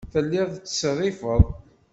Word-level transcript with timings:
Telliḍ 0.13 0.49
tettṣerrifeḍ. 0.53 1.43